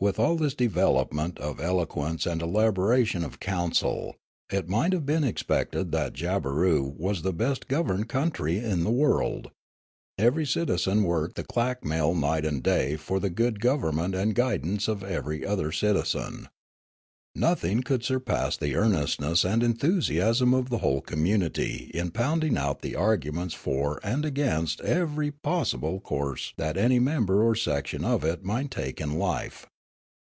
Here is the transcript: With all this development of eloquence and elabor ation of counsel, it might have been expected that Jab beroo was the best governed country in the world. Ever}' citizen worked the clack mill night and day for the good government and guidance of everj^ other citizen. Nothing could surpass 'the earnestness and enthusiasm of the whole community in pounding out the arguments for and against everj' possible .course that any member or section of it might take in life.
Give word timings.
With 0.00 0.20
all 0.20 0.36
this 0.36 0.54
development 0.54 1.40
of 1.40 1.58
eloquence 1.58 2.24
and 2.24 2.40
elabor 2.40 2.94
ation 2.96 3.24
of 3.24 3.40
counsel, 3.40 4.14
it 4.48 4.68
might 4.68 4.92
have 4.92 5.04
been 5.04 5.24
expected 5.24 5.90
that 5.90 6.12
Jab 6.12 6.44
beroo 6.44 6.94
was 6.96 7.22
the 7.22 7.32
best 7.32 7.66
governed 7.66 8.08
country 8.08 8.58
in 8.60 8.84
the 8.84 8.92
world. 8.92 9.50
Ever}' 10.16 10.44
citizen 10.44 11.02
worked 11.02 11.34
the 11.34 11.42
clack 11.42 11.84
mill 11.84 12.14
night 12.14 12.44
and 12.44 12.62
day 12.62 12.94
for 12.94 13.18
the 13.18 13.28
good 13.28 13.58
government 13.58 14.14
and 14.14 14.36
guidance 14.36 14.86
of 14.86 15.00
everj^ 15.00 15.44
other 15.44 15.72
citizen. 15.72 16.48
Nothing 17.34 17.82
could 17.82 18.04
surpass 18.04 18.56
'the 18.56 18.76
earnestness 18.76 19.42
and 19.44 19.64
enthusiasm 19.64 20.54
of 20.54 20.70
the 20.70 20.78
whole 20.78 21.00
community 21.00 21.90
in 21.92 22.12
pounding 22.12 22.56
out 22.56 22.82
the 22.82 22.94
arguments 22.94 23.52
for 23.52 23.98
and 24.04 24.24
against 24.24 24.78
everj' 24.78 25.32
possible 25.42 25.98
.course 25.98 26.52
that 26.56 26.76
any 26.76 27.00
member 27.00 27.42
or 27.42 27.56
section 27.56 28.04
of 28.04 28.22
it 28.22 28.44
might 28.44 28.70
take 28.70 29.00
in 29.00 29.18
life. 29.18 29.66